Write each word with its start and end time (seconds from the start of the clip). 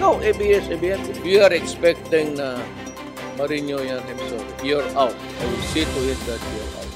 Ikaw, 0.00 0.16
ABS-CBN, 0.32 1.12
if 1.12 1.20
you 1.28 1.44
are 1.44 1.52
expecting 1.52 2.32
na 2.32 2.56
ma-renew 3.36 3.84
yan 3.84 4.00
episode, 4.08 4.48
you're 4.64 4.88
out. 4.96 5.12
I 5.12 5.44
will 5.44 5.64
see 5.76 5.84
to 5.84 6.00
it 6.08 6.16
that 6.24 6.40
you're 6.40 6.72
out. 6.80 6.88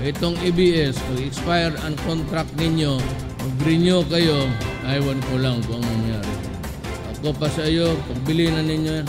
Itong 0.00 0.40
ABS, 0.40 0.96
kung 0.96 1.20
expire 1.20 1.76
ang 1.84 1.92
contract 2.08 2.56
ninyo, 2.56 2.96
mag-renew 3.36 4.00
kayo, 4.08 4.48
aywan 4.88 5.20
ko 5.28 5.44
lang 5.44 5.60
kung 5.68 5.84
anong 5.84 5.92
mangyari. 5.92 6.34
Ako 7.20 7.36
pa 7.36 7.52
sa 7.52 7.68
iyo, 7.68 8.00
pagbili 8.08 8.48
na 8.48 8.64
ninyo 8.64 9.04
yan. 9.04 9.08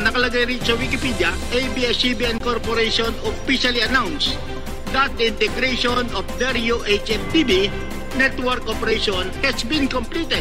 nakalagay 0.00 0.48
rin 0.48 0.64
sa 0.64 0.80
Wikipedia, 0.80 1.28
ABS-CBN 1.52 2.40
Corporation 2.40 3.12
officially 3.28 3.84
announced 3.84 4.32
that 4.96 5.12
the 5.20 5.28
integration 5.28 6.08
of 6.16 6.24
their 6.40 6.56
UHF-TV 6.56 7.68
network 8.16 8.64
operation 8.64 9.28
has 9.44 9.60
been 9.60 9.92
completed. 9.92 10.40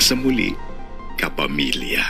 Sa 0.00 0.16
muli, 0.16 0.56
kapamilya. 1.20 2.00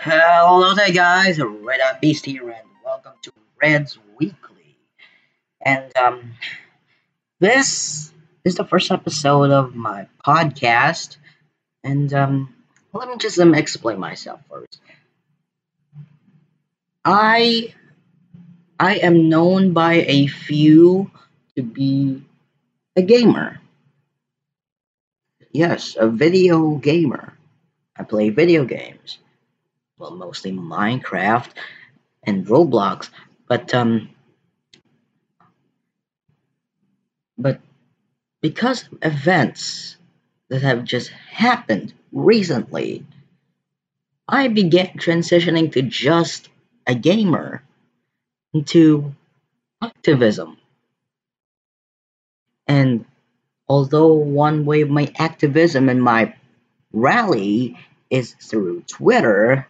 Hello 0.00 0.72
there, 0.72 0.88
guys. 0.88 1.36
Red 1.36 1.84
Hot 1.84 2.00
Beast 2.00 2.24
here, 2.24 2.48
and 2.48 2.64
welcome 2.80 3.12
to 3.28 3.32
Red's 3.60 4.00
Weekly. 4.16 4.80
And 5.60 5.92
um, 6.00 6.32
this 7.44 8.10
is 8.42 8.56
the 8.56 8.64
first 8.64 8.90
episode 8.90 9.52
of 9.52 9.76
my 9.76 10.08
podcast. 10.24 11.18
And 11.84 12.08
um, 12.16 12.56
let 12.96 13.12
me 13.12 13.20
just 13.20 13.38
um, 13.38 13.54
explain 13.54 14.00
myself 14.00 14.40
first. 14.48 14.80
I 17.04 17.74
I 18.80 18.96
am 19.04 19.28
known 19.28 19.76
by 19.76 20.08
a 20.08 20.26
few 20.26 21.12
to 21.54 21.62
be 21.62 22.24
a 22.96 23.02
gamer. 23.02 23.60
Yes, 25.52 25.96
a 25.98 26.08
video 26.08 26.76
gamer. 26.76 27.34
I 27.96 28.04
play 28.04 28.30
video 28.30 28.64
games 28.64 29.18
well, 29.98 30.12
mostly 30.12 30.52
Minecraft 30.52 31.50
and 32.22 32.46
Roblox, 32.46 33.10
but 33.48 33.74
um, 33.74 34.10
but 37.36 37.60
because 38.40 38.86
of 38.86 38.98
events 39.02 39.96
that 40.48 40.62
have 40.62 40.84
just 40.84 41.10
happened 41.10 41.92
recently, 42.12 43.04
I 44.26 44.48
began 44.48 44.98
transitioning 44.98 45.72
to 45.72 45.82
just 45.82 46.48
a 46.86 46.94
gamer 46.94 47.62
into 48.54 49.14
activism. 49.82 50.56
And 52.66 53.04
although 53.68 54.14
one 54.14 54.64
way 54.64 54.80
of 54.80 54.90
my 54.90 55.12
activism 55.18 55.88
and 55.88 56.02
my 56.02 56.34
rally 56.92 57.78
is 58.10 58.34
through 58.34 58.82
Twitter, 58.82 59.68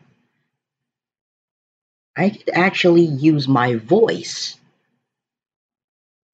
I 2.16 2.30
could 2.30 2.50
actually 2.50 3.02
use 3.02 3.48
my 3.48 3.76
voice 3.76 4.56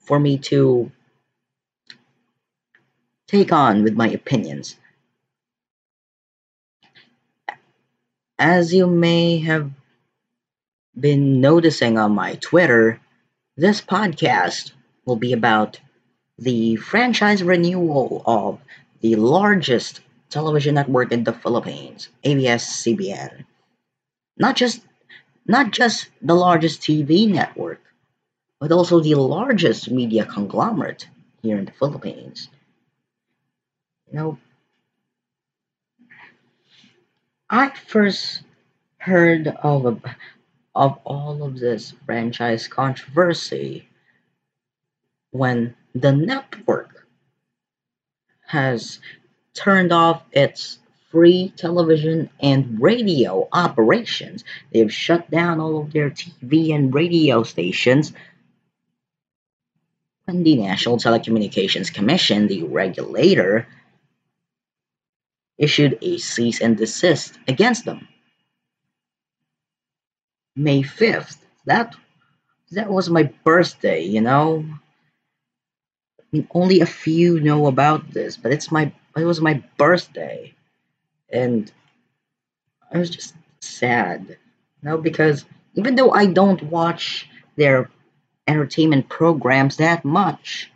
for 0.01 0.19
me 0.19 0.39
to 0.39 0.91
take 3.27 3.53
on 3.53 3.83
with 3.83 3.95
my 3.95 4.09
opinions. 4.09 4.77
As 8.39 8.75
you 8.75 8.87
may 8.87 9.39
have 9.39 9.71
been 10.99 11.41
noticing 11.41 11.99
on 11.99 12.13
my 12.13 12.35
Twitter, 12.37 13.01
this 13.57 13.81
podcast 13.81 14.73
will 15.05 15.17
be 15.17 15.33
about 15.33 15.81
the 16.39 16.77
franchise 16.77 17.43
renewal 17.43 18.23
of 18.27 18.61
the 19.01 19.17
largest 19.17 20.01
television 20.31 20.75
network 20.75 21.13
in 21.13 21.25
the 21.25 21.33
Philippines, 21.33 22.09
ABS-CBN. 22.25 23.45
Not 24.37 24.57
just 24.57 24.83
not 25.47 25.71
just 25.73 26.09
the 26.23 26.35
largest 26.35 26.81
TV 26.81 27.29
network, 27.29 27.81
but 28.59 28.73
also 28.73 29.01
the 29.01 29.15
largest 29.15 29.91
media 29.91 30.25
conglomerate 30.25 31.07
here 31.43 31.59
in 31.59 31.67
the 31.67 31.73
Philippines. 31.73 32.49
You 34.11 34.19
know, 34.19 34.39
I 37.51 37.71
first 37.71 38.43
heard 38.99 39.49
of 39.49 40.03
of 40.75 40.99
all 41.05 41.45
of 41.45 41.59
this 41.59 41.93
franchise 42.07 42.67
controversy 42.67 43.89
when 45.31 45.77
the 45.95 46.13
network 46.13 47.07
has 48.47 48.99
turned 49.55 49.93
off 49.93 50.23
its 50.33 50.79
free 51.11 51.53
television 51.57 52.29
and 52.41 52.81
radio 52.81 53.49
operations. 53.53 54.45
They 54.73 54.81
have 54.81 54.93
shut 54.93 55.31
down 55.31 55.61
all 55.61 55.81
of 55.81 55.93
their 55.93 56.11
TV 56.11 56.75
and 56.75 56.93
radio 56.93 57.45
stations. 57.45 58.13
When 60.25 60.43
the 60.43 60.57
National 60.57 60.97
Telecommunications 60.97 61.93
Commission, 61.93 62.49
the 62.49 62.65
regulator, 62.65 63.69
issued 65.59 65.99
a 66.03 66.19
cease 66.19 66.61
and 66.61 66.77
desist 66.77 67.39
against 67.47 67.85
them. 67.85 68.09
May 70.57 70.83
5th. 70.83 71.39
That 71.67 71.95
that 72.73 72.91
was 72.91 73.09
my 73.09 73.25
birthday, 73.45 74.03
you 74.03 74.21
know. 74.21 74.65
Only 76.51 76.81
a 76.81 76.87
few 76.87 77.41
know 77.41 77.67
about 77.67 78.11
this, 78.11 78.37
but 78.37 78.53
it's 78.53 78.71
my 78.73 78.93
it 79.17 79.25
was 79.25 79.41
my 79.41 79.63
birthday 79.77 80.55
and 81.31 81.71
I 82.93 82.99
was 82.99 83.11
just 83.11 83.35
sad, 83.61 84.27
you 84.29 84.89
know, 84.89 84.99
because 84.99 85.45
even 85.75 85.97
though 85.97 86.11
I 86.11 86.27
don't 86.27 86.63
watch 86.65 87.29
their 87.57 87.91
entertainment 88.47 89.09
programs 89.09 89.77
that 89.77 90.05
much, 90.05 90.71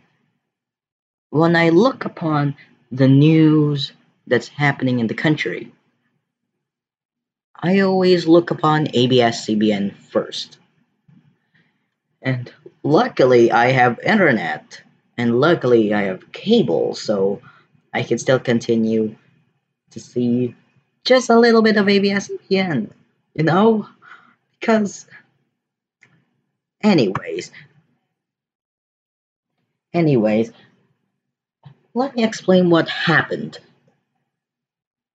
when 1.29 1.55
I 1.55 1.69
look 1.69 2.05
upon 2.05 2.55
the 2.91 3.07
news 3.07 3.93
that's 4.27 4.47
happening 4.47 4.99
in 4.99 5.07
the 5.07 5.13
country, 5.13 5.71
I 7.55 7.79
always 7.81 8.27
look 8.27 8.51
upon 8.51 8.87
ABS-CBN 8.93 9.95
first. 9.95 10.57
And 12.21 12.51
luckily, 12.83 13.51
I 13.51 13.71
have 13.71 13.99
internet, 13.99 14.81
and 15.19 15.41
luckily, 15.41 15.93
I 15.93 16.03
have 16.03 16.31
cable, 16.31 16.95
so 16.95 17.41
I 17.93 18.03
can 18.03 18.17
still 18.17 18.39
continue 18.39 19.17
to 19.91 19.99
see 19.99 20.55
just 21.03 21.29
a 21.29 21.37
little 21.37 21.61
bit 21.61 21.75
of 21.75 21.89
ABS-CBN, 21.89 22.89
you 23.35 23.43
know? 23.43 23.85
Because, 24.57 25.07
anyways, 26.81 27.51
anyways, 29.93 30.53
let 31.93 32.15
me 32.15 32.23
explain 32.23 32.69
what 32.69 32.87
happened. 32.87 33.59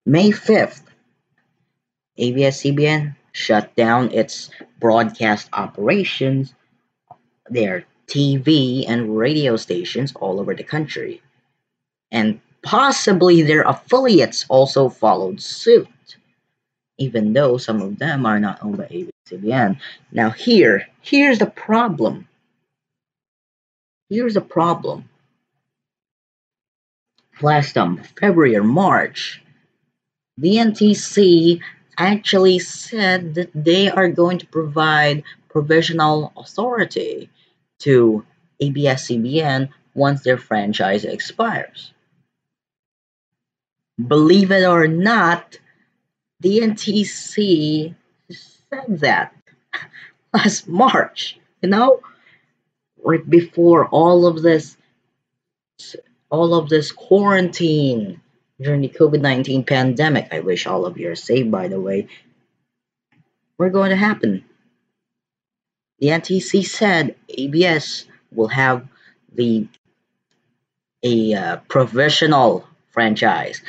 May 0.05 0.33
5th, 0.33 0.83
ABS-CBN 2.19 3.17
shut 3.33 3.75
down 3.75 4.13
its 4.13 4.51
broadcast 4.79 5.49
operations, 5.55 6.53
their 7.49 7.87
TV 8.07 8.85
and 8.89 9.17
radio 9.17 9.57
stations 9.57 10.13
all 10.17 10.41
over 10.41 10.55
the 10.55 10.65
country. 10.65 11.23
And 12.11 12.41
Possibly 12.65 13.43
their 13.43 13.63
affiliates 13.63 14.47
also 14.49 14.89
followed 14.89 15.41
suit, 15.41 16.17
even 16.97 17.35
though 17.35 17.59
some 17.59 17.83
of 17.83 17.99
them 17.99 18.25
are 18.25 18.41
not 18.41 18.59
owned 18.63 18.79
by 18.79 18.87
ABS-CBN. 18.91 19.79
Now 20.13 20.31
here, 20.31 20.89
here's 21.03 21.39
the 21.39 21.47
problem. 21.47 22.27
Here's 24.09 24.33
the 24.33 24.41
problem. 24.41 25.11
Last 27.43 27.77
um, 27.77 27.99
February 28.19 28.57
or 28.57 28.65
March, 28.65 29.43
the 30.39 30.57
NTC 30.57 31.61
actually 31.99 32.61
said 32.61 33.35
that 33.35 33.51
they 33.55 33.91
are 33.91 34.09
going 34.09 34.39
to 34.39 34.47
provide 34.47 35.23
provisional 35.51 36.33
authority 36.39 37.29
to 37.85 38.25
ABS-CBN 38.61 39.69
once 39.95 40.23
their 40.23 40.39
franchise 40.39 41.05
expires. 41.05 41.93
Believe 44.09 44.51
it 44.51 44.65
or 44.65 44.89
not, 44.89 45.59
the 46.41 46.61
NTC 46.61 47.95
said 48.31 48.99
that 49.01 49.35
last 50.35 50.67
March, 50.67 51.39
you 51.63 51.69
know, 51.69 52.01
right 53.05 53.29
before 53.29 53.87
all 53.87 54.27
of 54.27 54.43
this, 54.43 54.77
all 56.31 56.55
of 56.55 56.69
this 56.69 56.91
quarantine 56.91 58.21
during 58.61 58.81
the 58.81 58.89
COVID 58.89 59.21
19 59.21 59.65
pandemic. 59.65 60.29
I 60.33 60.41
wish 60.41 60.67
all 60.67 60.87
of 60.87 60.99
you 60.99 61.11
are 61.11 61.17
safe, 61.17 61.51
by 61.51 61.69
the 61.69 61.81
way. 61.81 62.09
We're 63.59 63.71
going 63.71 63.91
to 63.91 63.97
happen. 63.97 64.45
The 66.05 66.11
NTC 66.11 66.67
said 66.67 67.17
ABS 67.31 68.05
will 68.31 68.49
have 68.49 68.87
the 69.33 69.67
a 71.03 71.33
uh, 71.33 71.57
franchise, 72.93 73.63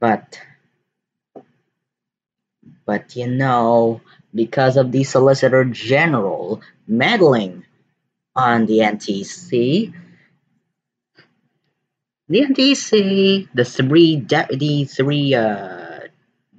but 0.00 0.40
but 2.84 3.14
you 3.14 3.28
know, 3.28 4.00
because 4.34 4.76
of 4.76 4.90
the 4.90 5.04
Solicitor 5.04 5.64
General 5.64 6.60
meddling 6.88 7.64
on 8.34 8.66
the 8.66 8.80
NTC, 8.80 9.94
the 12.28 12.40
NTC, 12.40 13.48
the 13.54 13.64
three 13.64 14.16
de- 14.16 14.56
the 14.56 14.86
three 14.86 15.34
uh, 15.36 16.00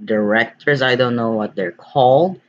directors, 0.06 0.82
I 0.82 0.96
don't 0.96 1.18
know 1.18 1.34
what 1.34 1.58
they're 1.58 1.74
called, 1.74 2.40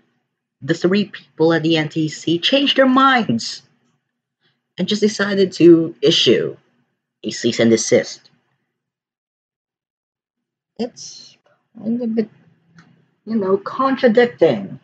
the 0.63 0.75
three 0.75 1.07
people 1.07 1.53
at 1.53 1.63
the 1.63 1.75
NTC 1.75 2.41
changed 2.43 2.77
their 2.77 2.87
minds 2.87 3.63
and 4.79 4.89
just 4.89 5.03
decided 5.03 5.53
to 5.53 5.95
issue 6.01 6.57
a 7.25 7.31
cease 7.31 7.61
and 7.61 7.71
desist. 7.71 8.31
It's 10.79 11.37
kind 11.77 11.97
of 11.97 12.03
a 12.03 12.07
bit 12.07 12.31
you 13.25 13.37
know, 13.37 13.57
contradicting 13.57 14.81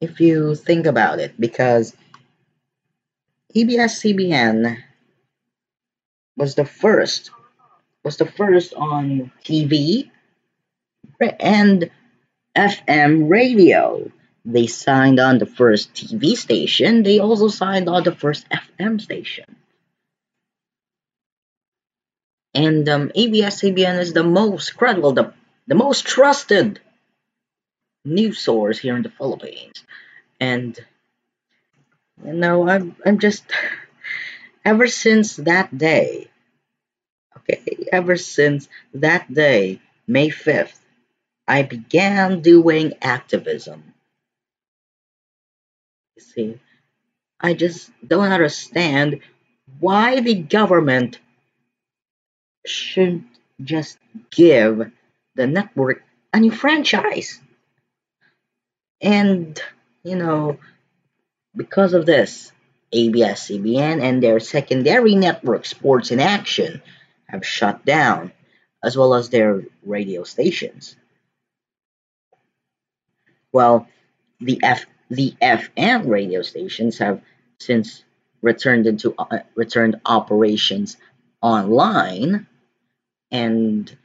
if 0.00 0.20
you 0.20 0.54
think 0.54 0.86
about 0.86 1.18
it, 1.18 1.38
because 1.40 1.96
ABS-CBN 3.54 4.76
was 6.36 6.54
the 6.54 6.64
first 6.64 7.30
was 8.04 8.16
the 8.16 8.26
first 8.26 8.72
on 8.74 9.32
TV 9.44 10.08
and 11.40 11.90
FM 12.58 13.30
radio. 13.30 14.10
They 14.44 14.66
signed 14.66 15.20
on 15.20 15.38
the 15.38 15.46
first 15.46 15.94
TV 15.94 16.36
station. 16.36 17.04
They 17.04 17.20
also 17.20 17.46
signed 17.48 17.88
on 17.88 18.02
the 18.02 18.14
first 18.14 18.46
FM 18.50 19.00
station. 19.00 19.56
And 22.54 22.88
um, 22.88 23.12
ABS-CBN 23.14 24.00
is 24.00 24.12
the 24.12 24.24
most 24.24 24.76
credible, 24.76 25.12
the 25.12 25.32
the 25.68 25.76
most 25.76 26.06
trusted 26.06 26.80
news 28.04 28.40
source 28.40 28.78
here 28.78 28.96
in 28.96 29.02
the 29.02 29.10
Philippines. 29.10 29.84
And 30.40 30.74
you 32.24 32.32
know, 32.32 32.68
I'm 32.68 32.96
I'm 33.06 33.18
just 33.20 33.44
ever 34.64 34.88
since 34.88 35.36
that 35.36 35.76
day, 35.76 36.28
okay, 37.36 37.86
ever 37.92 38.16
since 38.16 38.68
that 38.94 39.32
day, 39.32 39.80
May 40.08 40.30
5th, 40.30 40.80
I 41.48 41.62
began 41.62 42.42
doing 42.42 42.92
activism. 43.00 43.94
You 46.16 46.22
see, 46.22 46.60
I 47.40 47.54
just 47.54 47.90
don't 48.06 48.30
understand 48.30 49.20
why 49.80 50.20
the 50.20 50.34
government 50.34 51.18
shouldn't 52.66 53.24
just 53.64 53.98
give 54.30 54.92
the 55.36 55.46
network 55.46 56.02
a 56.34 56.40
new 56.40 56.50
franchise. 56.50 57.40
And, 59.00 59.58
you 60.02 60.16
know, 60.16 60.58
because 61.56 61.94
of 61.94 62.04
this, 62.04 62.52
ABS-CBN 62.92 64.02
and 64.02 64.22
their 64.22 64.38
secondary 64.38 65.14
network, 65.14 65.64
Sports 65.64 66.10
in 66.10 66.20
Action, 66.20 66.82
have 67.26 67.46
shut 67.46 67.86
down, 67.86 68.32
as 68.84 68.96
well 68.98 69.14
as 69.14 69.30
their 69.30 69.62
radio 69.84 70.24
stations. 70.24 70.96
Well, 73.52 73.88
the 74.40 74.60
F 74.62 74.86
the 75.10 75.34
FM 75.40 76.06
radio 76.08 76.42
stations 76.42 76.98
have 76.98 77.22
since 77.58 78.04
returned 78.42 78.86
into 78.86 79.14
uh, 79.18 79.40
returned 79.54 80.00
operations 80.04 80.96
online, 81.40 82.46
and 83.30 83.96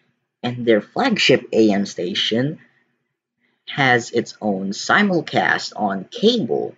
and 0.41 0.65
their 0.65 0.81
flagship 0.81 1.47
AM 1.51 1.85
station 1.85 2.59
has 3.67 4.11
its 4.11 4.35
own 4.41 4.71
simulcast 4.71 5.73
on 5.75 6.05
cable, 6.05 6.75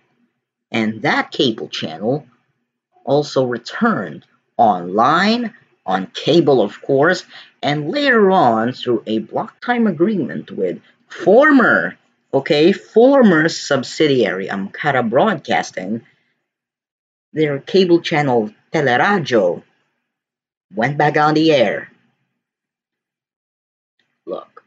and 0.70 1.02
that 1.02 1.30
cable 1.30 1.68
channel 1.68 2.26
also 3.04 3.46
returned 3.46 4.24
online, 4.56 5.54
on 5.84 6.06
cable, 6.08 6.60
of 6.60 6.82
course, 6.82 7.24
and 7.62 7.90
later 7.90 8.30
on 8.30 8.72
through 8.72 9.02
a 9.06 9.20
block 9.20 9.60
time 9.64 9.86
agreement 9.86 10.50
with 10.50 10.80
former, 11.08 11.96
okay, 12.36 12.72
former 12.72 13.48
subsidiary 13.48 14.50
um, 14.50 14.68
Amcara 14.68 15.08
Broadcasting, 15.08 16.02
their 17.32 17.58
cable 17.58 18.00
channel 18.00 18.50
TeleRadyo 18.72 19.62
went 20.74 20.98
back 20.98 21.16
on 21.16 21.34
the 21.34 21.52
air 21.52 21.90
Look, 24.26 24.64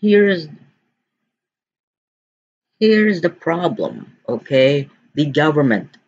here's 0.00 0.48
here's 2.80 3.20
the 3.20 3.30
problem, 3.30 4.16
okay? 4.26 4.88
The 5.14 5.26
government. 5.26 5.98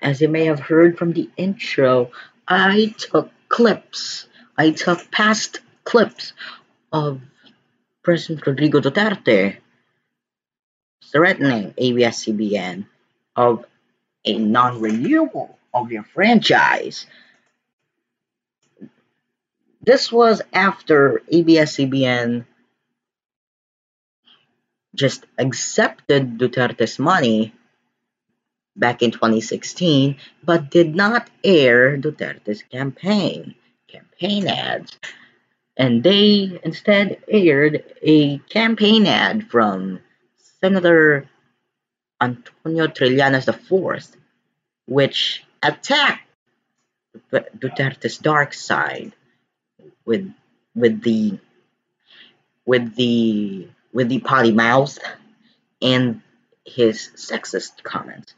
As 0.00 0.20
you 0.20 0.28
may 0.28 0.46
have 0.46 0.58
heard 0.58 0.98
from 0.98 1.12
the 1.12 1.30
intro, 1.36 2.10
I 2.48 2.92
took 2.98 3.30
clips. 3.48 4.26
I 4.58 4.72
took 4.72 5.10
past 5.12 5.60
clips 5.84 6.32
of 6.92 7.20
President 8.02 8.46
Rodrigo 8.46 8.80
Duterte 8.80 9.56
threatening 11.10 11.74
ABS-CBN 11.76 12.86
of 13.36 13.64
a 14.24 14.38
non-renewal 14.38 15.58
of 15.74 15.88
their 15.88 16.04
franchise. 16.04 17.06
This 19.80 20.12
was 20.12 20.42
after 20.52 21.22
ABS-CBN 21.30 22.46
just 24.94 25.24
accepted 25.38 26.38
Duterte's 26.38 26.98
money 26.98 27.54
back 28.76 29.02
in 29.02 29.10
2016, 29.10 30.16
but 30.44 30.70
did 30.70 30.94
not 30.94 31.30
air 31.42 31.96
Duterte's 31.96 32.62
campaign 32.62 33.54
campaign 33.88 34.48
ads, 34.48 34.98
and 35.76 36.02
they 36.02 36.60
instead 36.62 37.22
aired 37.28 37.84
a 38.02 38.38
campaign 38.38 39.06
ad 39.06 39.48
from 39.50 40.00
Senator 40.60 41.28
Antonio 42.20 42.86
Trillanes 42.86 43.48
IV, 43.48 44.16
which 44.86 45.44
attacked 45.62 46.28
Duterte's 47.32 48.18
dark 48.18 48.54
side 48.54 49.12
with 50.04 50.32
with 50.74 51.02
the 51.02 51.38
with 52.64 52.94
the 52.96 53.68
with 53.92 54.08
the 54.08 54.20
potty 54.20 54.52
mouth 54.52 54.98
and 55.80 56.22
his 56.64 57.10
sexist 57.16 57.82
comments. 57.82 58.34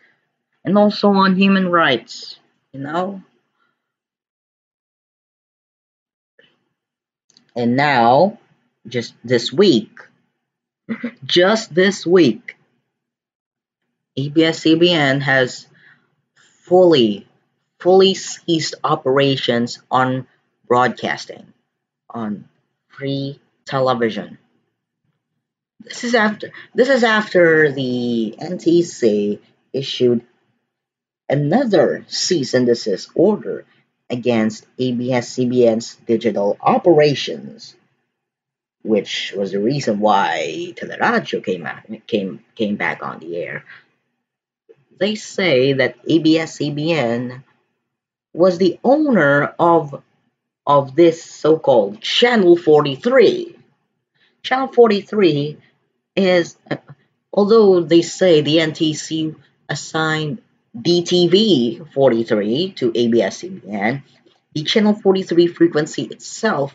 And 0.64 0.78
also 0.78 1.10
on 1.10 1.36
human 1.36 1.70
rights 1.70 2.38
you 2.72 2.80
know 2.80 3.22
and 7.56 7.76
now 7.76 8.38
just 8.86 9.14
this 9.24 9.52
week 9.52 9.98
just 11.24 11.74
this 11.74 12.06
week 12.06 12.56
ABS-CBN 14.16 15.22
has 15.22 15.66
fully 16.64 17.26
fully 17.84 18.14
ceased 18.14 18.76
operations 18.82 19.80
on 19.90 20.26
broadcasting 20.66 21.52
on 22.08 22.48
free 22.88 23.38
television. 23.66 24.38
This 25.80 26.04
is 26.04 26.14
after 26.14 26.52
this 26.74 26.88
is 26.88 27.04
after 27.04 27.72
the 27.72 28.34
NTC 28.40 29.40
issued 29.72 30.24
another 31.28 32.06
cease 32.08 32.54
and 32.54 32.64
desist 32.66 33.10
order 33.14 33.66
against 34.10 34.66
ABS-CBN's 34.78 35.96
digital 36.06 36.56
operations, 36.60 37.74
which 38.82 39.32
was 39.36 39.52
the 39.52 39.60
reason 39.60 40.00
why 40.00 40.72
TeleRadyo 40.76 41.44
came 41.44 41.66
out, 41.66 41.82
came 42.06 42.44
came 42.54 42.76
back 42.76 43.02
on 43.02 43.18
the 43.20 43.36
air. 43.36 43.64
They 44.98 45.14
say 45.14 45.72
that 45.74 45.96
ABS-CBN 46.08 47.42
was 48.32 48.58
the 48.58 48.78
owner 48.84 49.54
of 49.58 50.02
of 50.66 50.94
this 50.96 51.22
so-called 51.22 52.00
Channel 52.00 52.56
43. 52.56 53.56
Channel 54.42 54.68
43 54.68 55.58
is, 56.16 56.56
although 57.32 57.80
they 57.80 58.02
say 58.02 58.40
the 58.40 58.58
NTC 58.58 59.36
assigned 59.68 60.40
DTV 60.76 61.92
43 61.92 62.72
to 62.72 62.92
ABS-CBN, 62.94 64.02
the 64.54 64.62
Channel 64.64 64.94
43 64.94 65.46
frequency 65.46 66.02
itself 66.04 66.74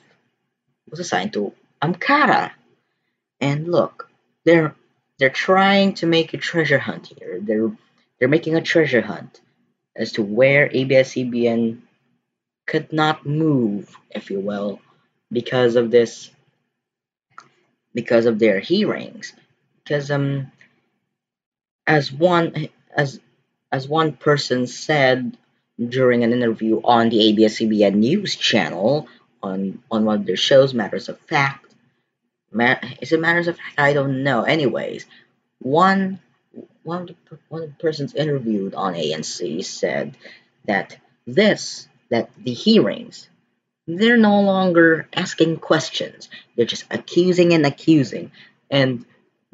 was 0.89 0.99
assigned 0.99 1.33
to 1.33 1.53
Amcara. 1.81 2.51
And 3.41 3.67
look, 3.67 4.09
they're 4.45 4.75
they're 5.17 5.29
trying 5.29 5.95
to 5.95 6.07
make 6.07 6.33
a 6.33 6.37
treasure 6.37 6.79
hunt 6.79 7.07
here. 7.07 7.39
They're 7.41 7.71
they're 8.19 8.27
making 8.27 8.55
a 8.55 8.61
treasure 8.61 9.01
hunt 9.01 9.41
as 9.95 10.13
to 10.13 10.23
where 10.23 10.69
ABS-CBN 10.71 11.79
could 12.65 12.93
not 12.93 13.25
move, 13.25 13.95
if 14.11 14.29
you 14.29 14.39
will, 14.39 14.79
because 15.31 15.75
of 15.75 15.91
this, 15.91 16.29
because 17.93 18.25
of 18.25 18.39
their 18.39 18.59
hearings. 18.59 19.33
Because 19.83 20.11
um, 20.11 20.51
as 21.87 22.11
one 22.11 22.69
as 22.95 23.19
as 23.71 23.87
one 23.87 24.13
person 24.13 24.67
said 24.67 25.37
during 25.87 26.23
an 26.23 26.33
interview 26.33 26.81
on 26.83 27.09
the 27.09 27.29
ABS-CBN 27.29 27.95
news 27.95 28.35
channel 28.35 29.07
on 29.41 29.81
on 29.89 30.05
one 30.05 30.19
of 30.19 30.25
their 30.25 30.35
shows, 30.35 30.73
Matters 30.73 31.09
of 31.09 31.19
Fact. 31.21 31.65
Ma- 32.51 32.79
is 33.01 33.11
it 33.11 33.19
Matters 33.19 33.47
of 33.47 33.57
Fact? 33.57 33.79
I 33.79 33.93
don't 33.93 34.23
know. 34.23 34.43
Anyways, 34.43 35.05
one 35.59 36.19
one 36.83 37.01
of 37.03 37.07
the, 37.07 37.15
one 37.49 37.63
of 37.63 37.69
the 37.69 37.75
persons 37.75 38.15
interviewed 38.15 38.73
on 38.73 38.93
ANC 38.93 39.63
said 39.63 40.17
that 40.65 40.97
this 41.27 41.87
that 42.09 42.29
the 42.43 42.53
hearings 42.53 43.29
they're 43.87 44.17
no 44.17 44.41
longer 44.41 45.07
asking 45.13 45.57
questions 45.57 46.29
they're 46.55 46.65
just 46.65 46.85
accusing 46.89 47.53
and 47.53 47.65
accusing 47.65 48.31
and 48.69 49.05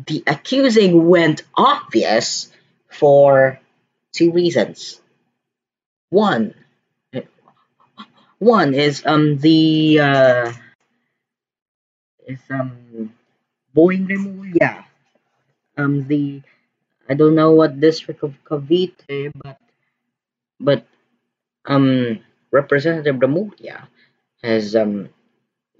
the 0.08 0.24
accusing 0.28 1.08
went 1.08 1.44
obvious 1.56 2.52
for 2.88 3.60
two 4.16 4.32
reasons. 4.32 5.02
One 6.10 6.54
one 8.40 8.74
is 8.74 9.04
um 9.06 9.38
the 9.40 10.00
uh 10.00 10.54
is 12.28 12.40
um 12.50 13.14
Boying 13.74 14.08
Remulla 14.08 14.86
um 15.78 16.08
the 16.08 16.42
I 17.10 17.14
don't 17.16 17.36
know 17.36 17.52
what 17.52 17.80
district 17.80 18.24
of 18.24 18.34
Cavite 18.44 19.32
but 19.36 19.60
but 20.60 20.88
um 21.66 22.20
Representative 22.52 23.18
Remulla 23.18 23.88
has 24.44 24.76
um 24.76 25.10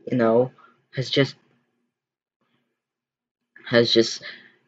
you 0.10 0.18
know 0.18 0.52
has 0.96 1.10
just 1.10 1.36
has 3.66 3.92
just 3.94 4.24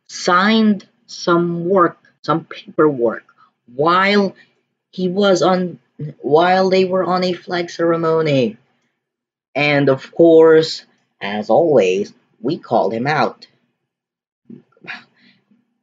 signed 0.08 0.88
some 1.06 1.66
work 1.66 1.98
some 2.22 2.46
paperwork 2.46 3.24
while 3.74 4.36
he 4.92 5.08
was 5.08 5.42
on 5.42 5.80
while 6.20 6.70
they 6.70 6.86
were 6.86 7.04
on 7.04 7.24
a 7.24 7.34
flag 7.34 7.70
ceremony. 7.70 8.58
And 9.56 9.90
of 9.90 10.12
course 10.12 10.86
as 11.20 11.50
always 11.50 12.14
we 12.40 12.58
called 12.58 12.94
him 12.94 13.08
out. 13.08 13.48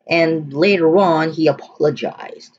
And 0.06 0.52
later 0.52 0.96
on 0.98 1.32
he 1.32 1.46
apologized. 1.48 2.58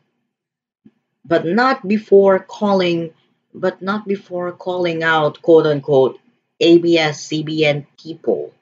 But 1.23 1.45
not 1.45 1.87
before 1.87 2.39
calling 2.39 3.13
but 3.53 3.81
not 3.81 4.07
before 4.07 4.51
calling 4.51 5.03
out 5.03 5.41
quote 5.41 5.65
unquote 5.65 6.19
ABS 6.59 7.27
CBN 7.27 7.85
people. 7.97 8.53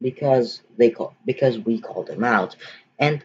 Because 0.00 0.60
they 0.76 0.90
call 0.90 1.14
because 1.24 1.58
we 1.58 1.80
called 1.80 2.08
them 2.08 2.24
out. 2.24 2.56
And 2.98 3.22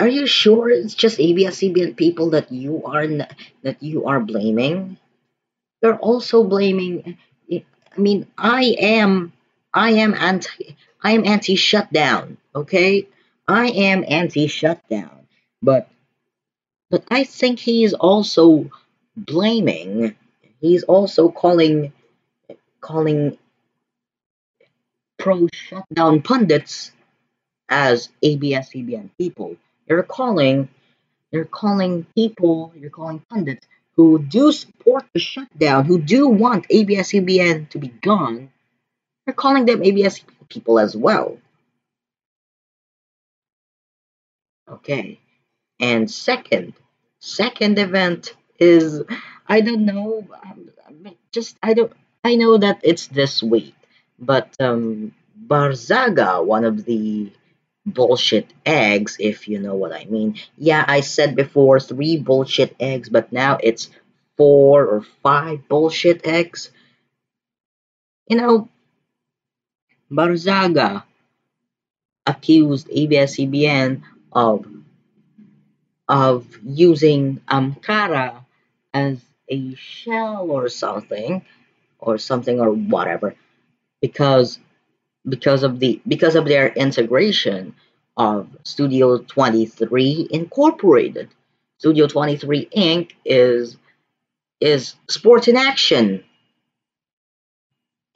are 0.00 0.08
you 0.08 0.26
sure 0.26 0.70
it's 0.70 0.94
just 0.94 1.20
ABS 1.20 1.60
CBN 1.60 1.96
people 1.96 2.30
that 2.30 2.50
you 2.50 2.82
are 2.84 3.06
that 3.06 3.82
you 3.82 4.06
are 4.06 4.20
blaming 4.20 4.96
you're 5.82 5.96
also 5.96 6.44
blaming 6.44 7.18
I 7.52 7.98
mean 7.98 8.26
I 8.38 8.76
am 8.80 9.32
I 9.72 9.90
am 10.04 10.14
anti 10.14 10.76
I 11.02 11.12
am 11.12 11.26
anti 11.26 11.54
shutdown 11.54 12.38
okay 12.54 13.06
I 13.46 13.68
am 13.68 14.04
anti 14.08 14.46
shutdown 14.46 15.26
but 15.62 15.88
but 16.90 17.04
I 17.10 17.24
think 17.24 17.58
he 17.58 17.84
is 17.84 17.94
also 17.94 18.70
blaming 19.16 20.16
he's 20.60 20.82
also 20.84 21.30
calling 21.30 21.92
calling 22.80 23.36
pro 25.18 25.46
shutdown 25.52 26.22
pundits 26.22 26.92
as 27.68 28.08
ABS 28.22 28.70
CBN 28.70 29.10
people. 29.16 29.56
You're 29.90 30.04
calling 30.04 30.68
you're 31.32 31.44
calling 31.44 32.06
people, 32.14 32.72
you're 32.76 32.90
calling 32.90 33.20
pundits 33.28 33.66
who 33.96 34.18
do 34.20 34.52
support 34.52 35.04
the 35.12 35.20
shutdown, 35.20 35.84
who 35.84 36.00
do 36.00 36.28
want 36.28 36.66
ABS 36.70 37.12
CBN 37.12 37.68
to 37.70 37.78
be 37.78 37.88
gone, 37.88 38.50
you're 39.26 39.34
calling 39.34 39.66
them 39.66 39.82
ABS 39.82 40.22
people 40.48 40.78
as 40.78 40.96
well. 40.96 41.38
Okay. 44.68 45.18
And 45.80 46.10
second, 46.10 46.74
second 47.18 47.78
event 47.78 48.34
is 48.58 49.02
I 49.48 49.60
don't 49.60 49.84
know, 49.84 50.26
just 51.32 51.56
I 51.62 51.74
don't 51.74 51.92
I 52.22 52.36
know 52.36 52.58
that 52.58 52.80
it's 52.84 53.08
this 53.08 53.42
week, 53.42 53.74
but 54.18 54.54
um 54.60 55.12
Barzaga, 55.46 56.44
one 56.44 56.64
of 56.64 56.84
the 56.84 57.32
bullshit 57.86 58.52
eggs, 58.64 59.16
if 59.18 59.48
you 59.48 59.58
know 59.58 59.74
what 59.74 59.92
I 59.92 60.04
mean. 60.04 60.36
Yeah, 60.56 60.84
I 60.86 61.00
said 61.00 61.36
before 61.36 61.80
three 61.80 62.16
bullshit 62.16 62.76
eggs, 62.78 63.08
but 63.08 63.32
now 63.32 63.58
it's 63.62 63.90
four 64.36 64.86
or 64.86 65.02
five 65.22 65.68
bullshit 65.68 66.26
eggs. 66.26 66.70
You 68.28 68.36
know, 68.36 68.68
Barzaga 70.10 71.04
accused 72.26 72.88
ABS-CBN 72.90 74.02
of 74.32 74.66
of 76.08 76.58
using 76.64 77.40
Amcara 77.48 78.44
as 78.92 79.20
a 79.48 79.74
shell 79.76 80.50
or 80.50 80.68
something 80.68 81.44
or 82.00 82.18
something 82.18 82.60
or 82.60 82.70
whatever 82.70 83.36
because 84.00 84.58
because 85.28 85.62
of 85.62 85.80
the 85.80 86.00
because 86.06 86.36
of 86.36 86.46
their 86.46 86.68
integration 86.68 87.74
of 88.16 88.48
Studio 88.64 89.18
23 89.18 90.28
Incorporated. 90.30 91.28
Studio 91.78 92.06
23 92.06 92.68
Inc. 92.76 93.12
is 93.24 93.76
is 94.60 94.94
Sports 95.08 95.48
in 95.48 95.56
Action, 95.56 96.22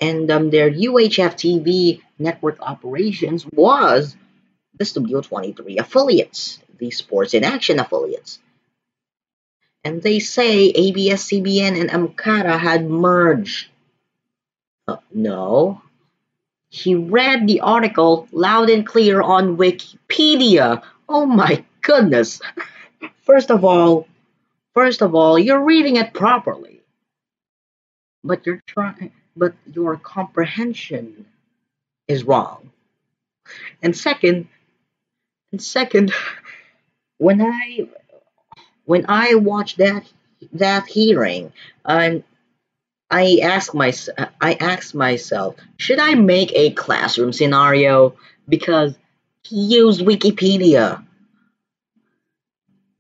and 0.01 0.31
um, 0.31 0.51
their 0.51 0.71
UHF 0.71 1.35
TV 1.35 2.03
network 2.19 2.61
operations 2.61 3.47
was 3.47 4.17
the 4.79 4.85
Studio 4.85 5.21
23 5.23 5.79
affiliates, 5.79 6.59
the 6.79 6.91
Sports 6.91 7.33
in 7.33 7.45
Action 7.45 7.79
affiliates. 7.81 8.41
And 9.85 10.03
they 10.03 10.19
say 10.19 10.71
ABS, 10.71 11.29
CBN, 11.29 11.81
and 11.81 11.91
Amcara 11.91 12.59
had 12.59 12.89
merged. 12.89 13.69
Uh, 14.89 14.97
no, 15.13 15.81
he 16.75 16.97
read 16.97 17.47
the 17.47 17.61
article 17.61 18.27
loud 18.33 18.69
and 18.69 18.85
clear 18.85 19.23
on 19.23 19.57
Wikipedia. 19.57 20.83
Oh 21.09 21.25
my 21.25 21.65
goodness. 21.83 22.41
First 23.23 23.53
of 23.53 23.65
all, 23.65 24.09
first 24.75 25.01
of 25.01 25.15
all, 25.15 25.39
you're 25.39 25.63
reading 25.63 25.97
it 25.97 26.13
properly. 26.13 26.81
But 28.25 28.45
you're 28.45 28.61
trying 28.67 29.13
but 29.37 29.55
your 29.73 29.97
comprehension 29.99 31.27
is 32.09 32.25
wrong. 32.25 32.73
And 33.81 33.97
second, 33.97 34.49
and 35.53 35.63
second, 35.63 36.13
when 37.19 37.41
I 37.41 37.87
when 38.85 39.07
I 39.09 39.37
watched 39.37 39.79
that 39.79 40.13
that 40.55 40.89
hearing, 40.89 41.53
and 41.85 42.25
I 43.15 43.39
ask 43.45 43.73
my 43.73 43.93
I 44.41 44.55
asked 44.55 44.93
myself, 44.93 45.55
should 45.77 46.01
I 46.01 46.17
make 46.17 46.51
a 46.53 46.73
classroom 46.73 47.33
scenario 47.33 48.17
because 48.49 48.97
he 49.45 49.61
used 49.67 50.01
Wikipedia? 50.01 51.07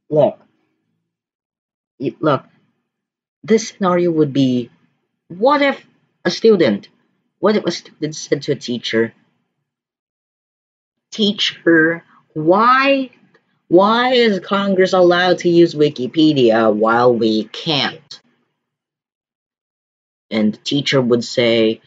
Look, 0.08 0.38
look, 2.20 2.44
this 3.42 3.70
scenario 3.70 4.12
would 4.12 4.32
be, 4.32 4.70
what 5.26 5.62
if 5.62 5.84
a 6.24 6.30
student, 6.30 6.88
what 7.40 7.56
if 7.56 7.64
a 7.64 7.72
student 7.72 8.14
said 8.14 8.42
to 8.42 8.52
a 8.52 8.54
teacher, 8.68 9.12
teacher, 11.10 12.04
why 12.34 13.10
why 13.66 14.12
is 14.12 14.38
Congress 14.38 14.92
allowed 14.92 15.38
to 15.38 15.48
use 15.48 15.74
Wikipedia 15.74 16.72
while 16.72 17.12
we 17.12 17.46
can't? 17.46 18.20
And 20.34 20.54
the 20.54 20.58
teacher 20.58 21.00
would 21.00 21.24
say, 21.24 21.80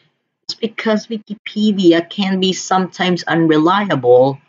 it's 0.44 0.54
because 0.54 1.06
Wikipedia 1.08 2.08
can 2.08 2.40
be 2.40 2.54
sometimes 2.54 3.22
unreliable, 3.24 4.40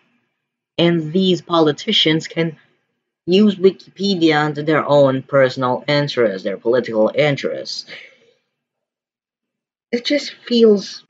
and 0.77 1.11
these 1.11 1.41
politicians 1.41 2.27
can 2.27 2.57
use 3.25 3.55
Wikipedia 3.55 4.55
to 4.55 4.63
their 4.63 4.85
own 4.87 5.21
personal 5.21 5.83
interests, 5.87 6.43
their 6.45 6.57
political 6.57 7.11
interests. 7.13 7.85
It 9.91 10.05
just 10.05 10.33
feels, 10.47 11.03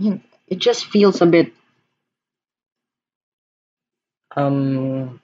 it 0.00 0.58
just 0.58 0.86
feels 0.86 1.20
a 1.20 1.26
bit, 1.26 1.52
um, 4.34 5.20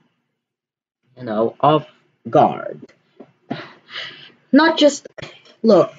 you 1.17 1.25
know, 1.25 1.57
off 1.61 1.87
guard. 2.31 2.81
Not 4.53 4.79
just 4.79 5.09
look, 5.63 5.93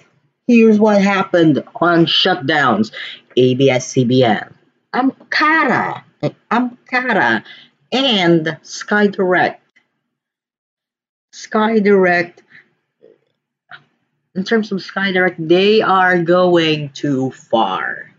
here's 0.48 0.80
what 0.80 1.02
happened 1.02 1.64
on 1.76 2.06
shutdowns. 2.06 2.92
ABS-CBN, 3.36 4.54
Amcara, 4.94 6.04
Amcara, 6.52 7.44
and 7.92 8.46
SkyDirect. 8.46 9.58
SkyDirect, 11.34 12.40
in 14.36 14.44
terms 14.44 14.72
of 14.72 14.80
SkyDirect, 14.80 15.48
they 15.48 15.82
are 15.82 16.22
going 16.22 16.90
too 16.90 17.32
far. 17.32 18.12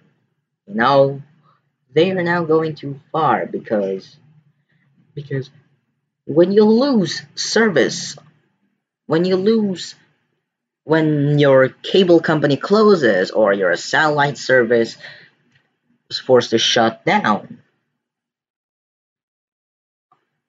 You 0.66 0.74
know, 0.74 1.22
they 1.92 2.10
are 2.10 2.22
now 2.22 2.44
going 2.44 2.74
too 2.74 3.00
far 3.12 3.46
because 3.46 4.16
because 5.14 5.50
when 6.26 6.50
you 6.50 6.64
lose 6.64 7.22
service, 7.36 8.16
when 9.06 9.24
you 9.24 9.36
lose 9.36 9.94
when 10.84 11.38
your 11.38 11.68
cable 11.68 12.20
company 12.20 12.56
closes 12.56 13.30
or 13.30 13.52
your 13.52 13.74
satellite 13.76 14.38
service 14.38 14.96
is 16.10 16.18
forced 16.18 16.50
to 16.50 16.58
shut 16.58 17.04
down, 17.04 17.62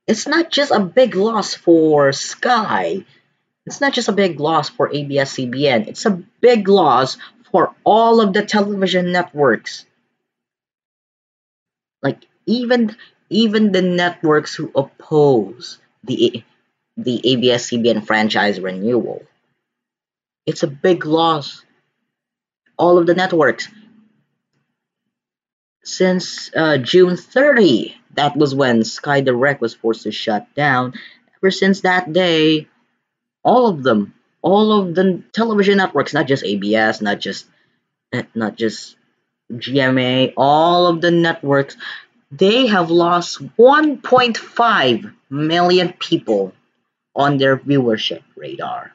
it's 0.08 0.27
not 0.27 0.51
just 0.51 0.72
a 0.72 0.80
big 0.80 1.15
loss 1.15 1.56
for 1.56 2.12
Sky. 2.12 3.06
It's 3.65 3.82
not 3.82 3.94
just 3.94 4.10
a 4.10 4.13
big 4.13 4.39
loss 4.39 4.70
for 4.70 4.94
ABS-CBN. 4.94 5.88
It's 5.88 6.06
a 6.06 6.22
big 6.42 6.68
loss 6.68 7.18
for 7.51 7.74
all 7.84 8.22
of 8.22 8.34
the 8.34 8.46
television 8.46 9.12
networks. 9.12 9.86
Like 12.04 12.27
even 12.46 12.96
even 13.30 13.72
the 13.72 13.82
networks 13.82 14.54
who 14.54 14.72
oppose 14.75 15.80
the 16.04 16.44
the 16.98 17.22
ABS-CBN 17.24 18.06
franchise 18.06 18.60
renewal. 18.60 19.24
It's 20.46 20.64
a 20.64 20.68
big 20.68 21.06
loss. 21.06 21.64
All 22.78 22.98
of 22.98 23.08
the 23.08 23.16
networks. 23.16 23.68
Since 25.84 26.52
uh, 26.56 26.78
June 26.78 27.16
30, 27.16 27.96
that 28.16 28.36
was 28.36 28.56
when 28.56 28.84
Sky 28.84 29.22
Direct 29.22 29.62
was 29.62 29.75
forced 29.75 30.04
to 30.04 30.12
shut 30.12 30.54
down. 30.56 30.94
Ever 31.38 31.52
since 31.52 31.82
that 31.82 32.12
day, 32.12 32.68
all 33.44 33.68
of 33.68 33.84
them, 33.84 34.14
all 34.42 34.72
of 34.74 34.96
the 34.96 35.24
television 35.32 35.78
networks, 35.78 36.14
not 36.14 36.28
just 36.28 36.44
ABS, 36.44 37.02
not 37.02 37.20
just 37.20 37.46
eh, 38.14 38.24
not 38.34 38.56
just 38.56 38.96
GMA, 39.52 40.34
all 40.36 40.88
of 40.88 41.02
the 41.02 41.12
networks, 41.12 41.78
they 42.32 42.68
have 42.68 42.90
lost 42.90 43.40
1.5 43.58 45.14
million 45.30 45.94
people 45.94 46.54
on 47.16 47.38
their 47.38 47.58
viewership 47.58 48.24
radar. 48.36 48.95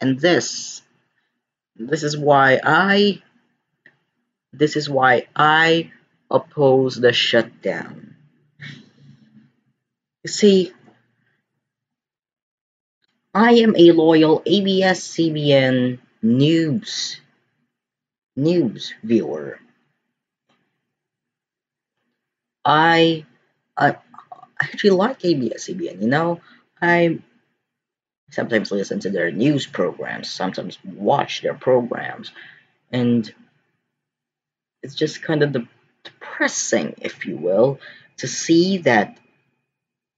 And 0.00 0.18
this, 0.18 0.82
this 1.76 2.02
is 2.02 2.16
why 2.16 2.60
I, 2.62 3.22
this 4.52 4.76
is 4.76 4.88
why 4.88 5.26
I 5.34 5.92
oppose 6.30 6.96
the 6.96 7.12
shutdown. 7.12 8.16
You 10.24 10.30
see, 10.30 10.72
I 13.34 13.52
am 13.54 13.74
a 13.76 13.92
loyal 13.92 14.42
ABS-CBN 14.46 15.98
news 16.22 17.20
news 18.38 18.94
viewer. 19.02 19.58
I, 22.64 23.26
I 23.76 23.96
actually 24.62 24.90
like 24.90 25.24
ABS-CBN. 25.24 26.00
You 26.02 26.08
know, 26.08 26.40
I 26.80 27.18
sometimes 28.30 28.70
listen 28.70 29.00
to 29.00 29.10
their 29.10 29.30
news 29.30 29.66
programs, 29.66 30.30
sometimes 30.30 30.78
watch 30.84 31.42
their 31.42 31.54
programs, 31.54 32.32
and 32.92 33.32
it's 34.82 34.94
just 34.94 35.22
kind 35.22 35.42
of 35.42 35.56
depressing, 36.04 36.94
if 36.98 37.26
you 37.26 37.36
will, 37.36 37.80
to 38.18 38.28
see 38.28 38.78
that 38.78 39.18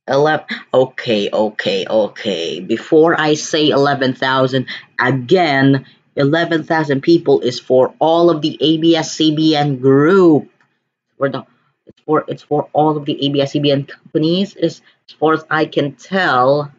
11 0.08 0.46
okay 0.74 1.30
okay 1.30 1.86
okay 1.86 2.58
before 2.58 3.20
i 3.20 3.34
say 3.34 3.68
11,000 3.68 4.66
again 4.98 5.86
11,000 6.16 7.00
people 7.00 7.40
is 7.40 7.58
for 7.58 7.94
all 7.98 8.30
of 8.30 8.42
the 8.42 8.58
ABS-CBN 8.60 9.80
group. 9.80 10.50
For 11.16 11.28
the 11.28 11.46
it's 11.86 12.00
for 12.02 12.24
it's 12.28 12.42
for 12.42 12.68
all 12.72 12.96
of 12.96 13.04
the 13.04 13.26
ABS-CBN 13.26 13.88
companies. 13.88 14.56
As 14.56 14.82
far 15.18 15.34
as 15.34 15.44
I 15.50 15.64
can 15.64 15.92
tell 15.94 16.72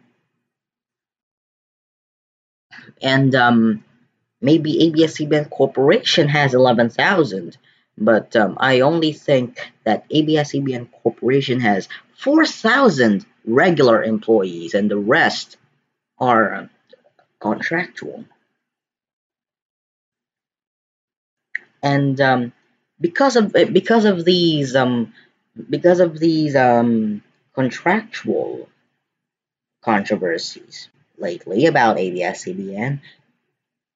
and 3.02 3.34
um, 3.34 3.84
maybe 4.40 4.84
ABS-CBN 4.84 5.50
Corporation 5.50 6.28
has 6.28 6.54
11,000 6.54 7.56
but 7.98 8.34
um, 8.36 8.56
I 8.58 8.80
only 8.80 9.12
think 9.12 9.72
that 9.84 10.06
ABS-CBN 10.10 10.90
Corporation 11.02 11.60
has 11.60 11.88
4,000 12.16 13.26
regular 13.44 14.02
employees 14.02 14.74
and 14.74 14.90
the 14.90 14.96
rest 14.96 15.56
are 16.18 16.70
contractual. 17.40 18.24
And 21.82 22.20
um, 22.20 22.52
because 23.00 23.34
of 23.36 23.52
because 23.52 24.04
of 24.04 24.24
these 24.24 24.76
um, 24.76 25.12
because 25.68 25.98
of 25.98 26.18
these 26.20 26.54
um, 26.54 27.22
contractual 27.54 28.68
controversies 29.82 30.88
lately 31.22 31.66
about 31.66 31.98
ABS-CBN, 31.98 33.00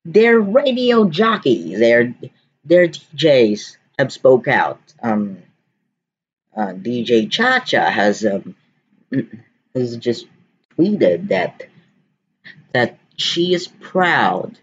their 0.04 0.40
radio 0.40 1.08
jockeys, 1.08 1.78
their 1.78 2.14
their 2.64 2.88
DJs 2.88 3.76
have 3.98 4.12
spoke 4.12 4.48
out. 4.48 4.80
Um, 5.02 5.38
uh, 6.56 6.72
DJ 6.72 7.30
Chacha 7.30 7.90
has 7.90 8.24
um, 8.24 8.54
has 9.74 9.96
just 9.96 10.26
tweeted 10.78 11.28
that 11.28 11.64
that 12.72 12.98
she 13.16 13.52
is 13.52 13.66
proud. 13.66 14.58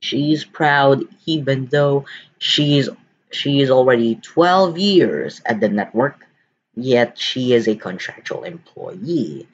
She 0.00 0.32
is 0.32 0.44
proud 0.44 1.04
even 1.26 1.66
though 1.66 2.06
she 2.38 2.78
is 2.78 2.90
she 3.30 3.60
is 3.60 3.70
already 3.70 4.16
12 4.16 4.78
years 4.78 5.42
at 5.44 5.60
the 5.60 5.68
network, 5.68 6.26
yet 6.74 7.18
she 7.18 7.52
is 7.52 7.68
a 7.68 7.76
contractual 7.76 8.44
employee. 8.44 9.46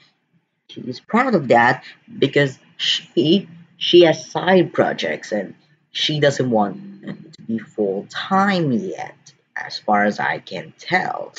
She 0.72 0.80
is 0.80 1.00
proud 1.00 1.35
of 1.35 1.48
that 1.48 1.85
because 2.18 2.58
she 2.78 3.46
she 3.76 4.02
has 4.02 4.30
side 4.30 4.72
projects 4.72 5.30
and 5.30 5.54
she 5.90 6.18
doesn't 6.18 6.50
want 6.50 7.02
to 7.35 7.42
be 7.42 7.58
full 7.58 8.06
time 8.08 8.72
yet 8.72 9.35
as 9.54 9.78
far 9.78 10.04
as 10.04 10.18
I 10.18 10.38
can 10.38 10.72
tell. 10.78 11.35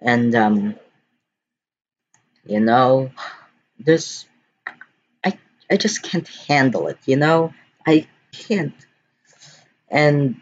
And 0.00 0.34
um 0.34 0.74
you 2.44 2.58
know 2.60 3.10
this 3.78 4.26
I 5.24 5.38
I 5.70 5.76
just 5.76 6.02
can't 6.02 6.28
handle 6.48 6.88
it, 6.88 6.98
you 7.06 7.16
know? 7.16 7.54
I 7.86 8.08
can't. 8.32 8.74
And 9.88 10.40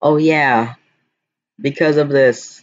oh 0.00 0.16
yeah, 0.16 0.74
because 1.60 1.98
of 1.98 2.08
this 2.08 2.62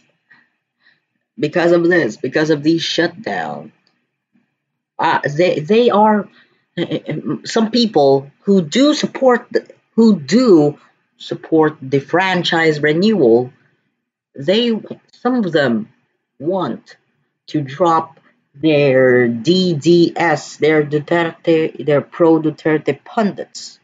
because 1.38 1.72
of 1.72 1.84
this, 1.84 2.16
because 2.16 2.50
of 2.50 2.62
these 2.62 2.82
shutdown. 2.82 3.72
Uh, 4.98 5.20
they 5.36 5.60
they 5.60 5.90
are 5.90 6.28
some 7.44 7.70
people 7.70 8.30
who 8.40 8.62
do 8.62 8.94
support 8.94 9.46
the, 9.50 9.66
who 9.94 10.18
do 10.20 10.78
support 11.18 11.76
the 11.80 12.00
franchise 12.00 12.80
renewal, 12.80 13.52
they 14.34 14.78
some 15.12 15.44
of 15.44 15.52
them 15.52 15.88
want 16.38 16.96
to 17.48 17.60
drop 17.62 18.20
their 18.54 19.28
DDS, 19.28 20.58
their 20.58 20.84
Duterte, 20.84 21.84
their 21.84 22.00
pro 22.00 22.40
Duterte 22.40 23.02
pundits 23.04 23.78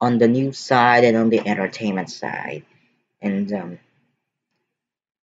on 0.00 0.18
the 0.18 0.28
news 0.28 0.58
side 0.58 1.04
and 1.04 1.16
on 1.16 1.30
the 1.30 1.46
entertainment 1.46 2.10
side. 2.10 2.64
And 3.20 3.52
um, 3.52 3.78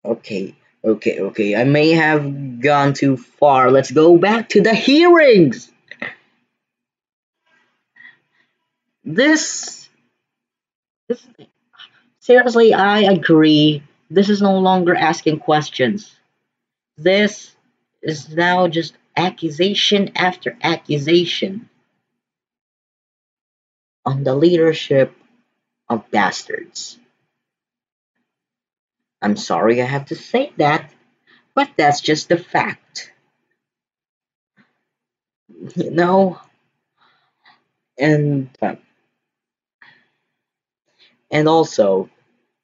okay, 0.05 0.55
okay, 0.83 1.19
okay, 1.19 1.55
I 1.55 1.63
may 1.63 1.91
have 1.91 2.59
gone 2.61 2.93
too 2.93 3.17
far. 3.17 3.71
Let's 3.71 3.91
go 3.91 4.17
back 4.17 4.49
to 4.49 4.61
the 4.61 4.73
hearings. 4.73 5.71
this, 9.09 9.89
this 11.07 11.25
seriously, 12.19 12.73
I 12.73 13.01
agree. 13.01 13.83
This 14.09 14.29
is 14.29 14.41
no 14.41 14.59
longer 14.59 14.95
asking 14.95 15.39
questions. 15.39 16.15
This 16.97 17.55
is 18.01 18.29
now 18.29 18.67
just 18.67 18.93
accusation 19.15 20.11
after 20.15 20.57
accusation 20.61 21.69
on 24.05 24.23
the 24.23 24.35
leadership 24.35 25.15
of 25.89 26.09
bastards. 26.11 26.99
I'm 29.21 29.35
sorry 29.35 29.81
I 29.81 29.85
have 29.85 30.05
to 30.07 30.15
say 30.15 30.53
that, 30.57 30.91
but 31.53 31.69
that's 31.77 32.01
just 32.01 32.29
the 32.29 32.37
fact. 32.37 33.11
You 35.75 35.91
know? 35.91 36.39
And 37.97 38.49
uh, 38.61 38.75
and 41.29 41.47
also 41.49 42.09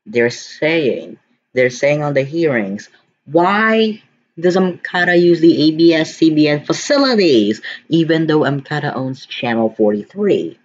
they're 0.06 0.30
saying 0.30 1.18
they're 1.54 1.70
saying 1.70 2.04
on 2.04 2.14
the 2.14 2.24
hearings 2.24 2.90
why 3.26 4.02
does 4.40 4.56
Amcara 4.56 5.20
use 5.20 5.40
the 5.40 5.64
ABS-CBN 5.64 6.66
facilities 6.66 7.62
even 7.90 8.28
though 8.28 8.42
Amcara 8.42 8.94
owns 8.94 9.26
Channel 9.26 9.70
43? 9.70 10.60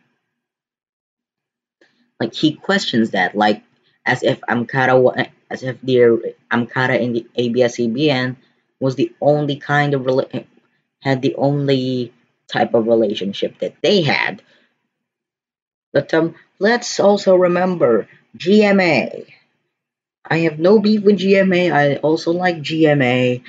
Like 2.18 2.34
he 2.34 2.54
questions 2.54 3.10
that, 3.10 3.36
like 3.36 3.62
as 4.04 4.22
if 4.22 4.40
Amcara, 4.42 5.30
as 5.50 5.62
if 5.62 5.80
the 5.82 6.34
Amcara 6.50 7.00
in 7.00 7.12
the 7.12 7.26
ABS-CBN 7.34 8.36
was 8.78 8.94
the 8.94 9.12
only 9.20 9.56
kind 9.56 9.94
of 9.94 10.06
had 11.02 11.22
the 11.22 11.34
only 11.34 12.12
type 12.48 12.74
of 12.74 12.86
relationship 12.86 13.58
that 13.58 13.74
they 13.82 14.02
had. 14.02 14.42
But 15.92 16.14
um, 16.14 16.34
let's 16.58 17.00
also 17.00 17.34
remember 17.34 18.08
GMA. 18.38 19.26
I 20.24 20.38
have 20.38 20.58
no 20.58 20.78
beef 20.78 21.02
with 21.02 21.18
GMA. 21.18 21.72
I 21.72 21.96
also 21.96 22.32
like 22.32 22.58
GMA. 22.58 23.42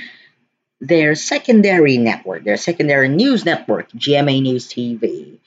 Their 0.80 1.14
secondary 1.14 1.98
network, 1.98 2.44
their 2.44 2.58
secondary 2.58 3.08
news 3.08 3.46
network, 3.46 3.92
GMA 3.92 4.42
News 4.42 4.68
TV. 4.68 5.38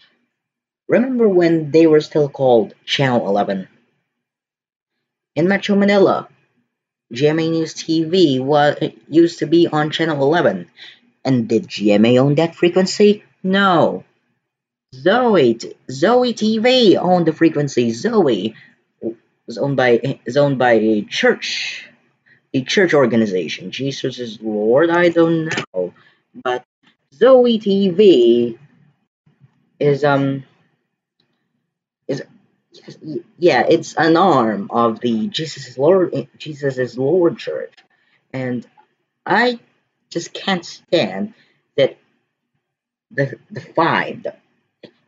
Remember 0.87 1.29
when 1.29 1.73
they 1.73 1.89
were 1.89 2.01
still 2.01 2.29
called 2.29 2.75
Channel 2.85 3.27
11? 3.27 3.67
In 5.35 5.49
Metro 5.49 5.75
Manila, 5.75 6.29
GMA 7.15 7.51
News 7.51 7.75
TV 7.75 8.41
was 8.41 8.77
used 9.09 9.39
to 9.41 9.47
be 9.47 9.69
on 9.69 9.91
Channel 9.91 10.23
11. 10.23 10.71
And 11.25 11.49
did 11.49 11.69
GMA 11.69 12.19
own 12.19 12.35
that 12.35 12.55
frequency? 12.55 13.25
No. 13.43 14.05
Zoe, 14.95 15.59
Zoe 15.91 16.35
TV 16.35 16.97
owned 16.97 17.27
the 17.27 17.33
frequency. 17.33 17.93
Zoe 17.93 18.55
was 19.47 19.59
owned 19.59 19.77
by 19.77 20.21
is 20.25 20.37
owned 20.37 20.59
by 20.59 20.73
a 20.73 21.03
church, 21.03 21.89
a 22.53 22.63
church 22.63 22.95
organization. 22.95 23.71
Jesus 23.71 24.19
is 24.19 24.41
Lord. 24.41 24.91
I 24.91 25.09
don't 25.09 25.53
know, 25.75 25.95
but 26.43 26.65
Zoe 27.13 27.59
TV 27.59 28.59
is 29.81 30.05
um 30.05 30.45
is 32.07 32.23
yeah, 33.39 33.65
it's 33.69 33.95
an 33.97 34.17
arm 34.17 34.69
of 34.71 35.01
the 35.01 35.29
Jesus 35.29 35.69
is 35.69 35.79
Lord 35.79 36.29
Jesus 36.39 36.79
is 36.79 36.99
Lord 36.99 37.39
Church, 37.39 37.75
and 38.33 38.67
I 39.27 39.61
just 40.11 40.33
can't 40.33 40.65
stand 40.65 41.35
that 41.77 41.97
the 43.11 43.39
the 43.51 43.61
five 43.61 44.23
the, 44.23 44.35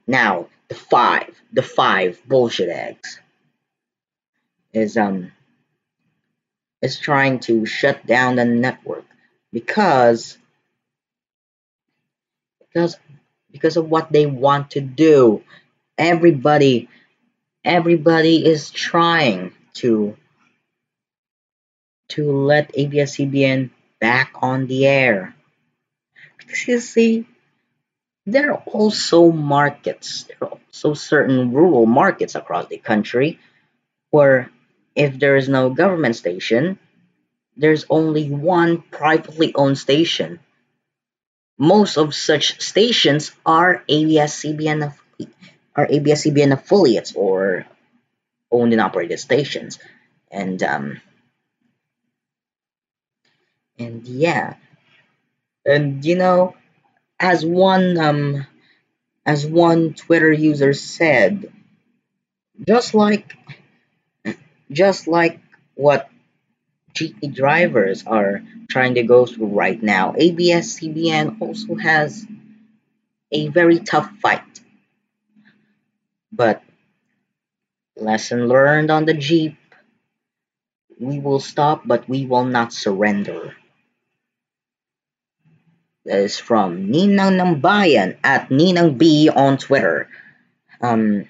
now 0.07 0.47
the 0.69 0.75
five 0.75 1.35
the 1.53 1.63
five 1.63 2.21
bullshit 2.27 2.69
eggs 2.69 3.21
is 4.73 4.97
um 4.97 5.33
is 6.83 6.99
trying 6.99 7.41
to 7.41 7.67
shut 7.67 8.07
down 8.07 8.37
the 8.37 8.45
network 8.45 9.05
because 9.53 10.39
because 12.61 12.97
because 13.51 13.77
of 13.77 13.89
what 13.89 14.13
they 14.13 14.27
want 14.27 14.73
to 14.73 14.81
do. 14.81 15.43
Everybody 15.99 16.91
everybody 17.67 18.47
is 18.47 18.71
trying 18.71 19.53
to 19.75 20.17
to 22.09 22.31
let 22.31 22.71
ABS-CBN 22.73 23.71
back 24.01 24.33
on 24.41 24.69
the 24.69 24.87
air. 24.87 25.35
Because 26.39 26.69
you 26.69 26.79
see 26.81 27.27
there 28.25 28.53
are 28.53 28.63
also 28.67 29.33
markets 29.33 30.25
there 30.25 30.49
are 30.49 30.59
also 30.59 30.95
certain 30.95 31.53
rural 31.53 31.87
markets 31.87 32.35
across 32.35 32.67
the 32.67 32.79
country 32.79 33.39
where 34.11 34.51
if 34.95 35.19
there 35.19 35.37
is 35.37 35.49
no 35.49 35.71
government 35.71 36.17
station 36.17 36.79
there's 37.57 37.87
only 37.89 38.31
one 38.31 38.83
privately 38.83 39.55
owned 39.55 39.79
station. 39.79 40.41
Most 41.59 41.97
of 41.97 42.15
such 42.15 42.61
stations 42.61 43.33
are 43.47 43.83
ABS-CBN 43.89 44.93
are 45.77 45.87
ABS-CBN 45.89 46.53
affiliates 46.53 47.15
or 47.15 47.67
owned 48.51 48.73
and 48.73 48.81
operated 48.81 49.21
stations. 49.21 49.79
And 50.31 50.63
um, 50.63 51.01
and 53.79 54.07
yeah, 54.07 54.55
and 55.65 56.05
you 56.05 56.17
know, 56.17 56.57
as 57.21 57.45
one 57.45 57.99
um, 57.99 58.47
as 59.25 59.47
one 59.47 59.95
Twitter 59.95 60.33
user 60.33 60.73
said, 60.73 61.53
just 62.67 62.95
like 62.95 63.37
just 64.71 65.07
like 65.07 65.41
what 65.75 66.09
GT 66.95 67.35
drivers 67.35 68.05
are 68.07 68.43
trying 68.69 68.95
to 68.95 69.03
go 69.03 69.27
through 69.27 69.49
right 69.49 69.81
now, 69.81 70.15
ABS-CBN 70.17 71.41
also 71.41 71.75
has 71.77 72.27
a 73.31 73.49
very 73.49 73.79
tough 73.79 74.11
fight 74.23 74.43
but 76.37 76.63
lesson 77.97 78.47
learned 78.49 78.91
on 78.91 79.07
the 79.07 79.15
Jeep. 79.15 79.57
We 81.01 81.19
will 81.19 81.41
stop, 81.41 81.83
but 81.87 82.09
we 82.09 82.27
will 82.27 82.45
not 82.45 82.73
surrender. 82.73 83.57
That 86.05 86.19
is 86.21 86.39
from 86.39 86.89
Ninang 86.93 87.37
Nambayan 87.41 88.17
at 88.23 88.49
Ninang 88.49 88.97
B 88.97 89.29
on 89.29 89.59
Twitter. 89.59 90.09
Um, 90.81 91.29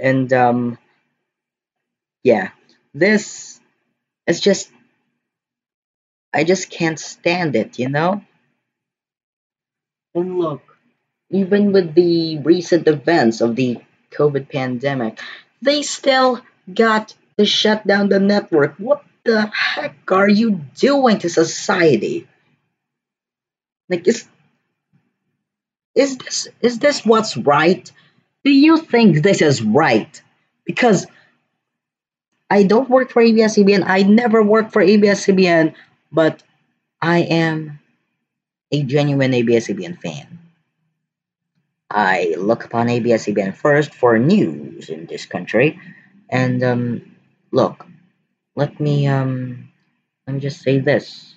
and 0.00 0.32
um, 0.32 0.78
yeah, 2.24 2.50
this 2.94 3.60
is 4.26 4.40
just 4.40 4.70
I 6.32 6.44
just 6.44 6.70
can't 6.70 6.98
stand 6.98 7.56
it, 7.56 7.78
you 7.78 7.88
know. 7.88 8.22
And 10.14 10.38
look, 10.38 10.71
even 11.32 11.72
with 11.72 11.94
the 11.94 12.38
recent 12.38 12.86
events 12.86 13.40
of 13.40 13.56
the 13.56 13.78
COVID 14.12 14.48
pandemic, 14.50 15.18
they 15.62 15.82
still 15.82 16.40
got 16.72 17.14
to 17.38 17.46
shut 17.46 17.86
down 17.86 18.08
the 18.08 18.20
network. 18.20 18.76
What 18.76 19.02
the 19.24 19.46
heck 19.46 19.96
are 20.12 20.28
you 20.28 20.60
doing 20.76 21.18
to 21.20 21.28
society? 21.28 22.28
Like 23.88 24.06
is 24.06 24.26
is 25.94 26.18
this 26.18 26.48
is 26.60 26.78
this 26.78 27.04
what's 27.04 27.36
right? 27.36 27.90
Do 28.44 28.50
you 28.50 28.78
think 28.78 29.22
this 29.22 29.40
is 29.40 29.62
right? 29.62 30.20
Because 30.64 31.06
I 32.50 32.64
don't 32.64 32.90
work 32.90 33.10
for 33.10 33.22
ABS-CBN. 33.22 33.84
I 33.86 34.02
never 34.02 34.42
worked 34.42 34.72
for 34.72 34.82
ABS-CBN, 34.82 35.74
but 36.10 36.42
I 37.00 37.20
am 37.20 37.80
a 38.70 38.82
genuine 38.82 39.32
ABS-CBN 39.32 40.00
fan. 40.00 40.41
I 41.94 42.34
look 42.38 42.64
upon 42.64 42.88
ABS-CBN 42.88 43.54
first 43.54 43.94
for 43.94 44.18
news 44.18 44.88
in 44.88 45.06
this 45.06 45.26
country. 45.26 45.78
And 46.30 46.62
um, 46.62 47.02
look, 47.50 47.86
let 48.56 48.80
me 48.80 49.06
um, 49.06 49.68
let 50.26 50.34
me 50.34 50.40
just 50.40 50.62
say 50.62 50.78
this. 50.78 51.34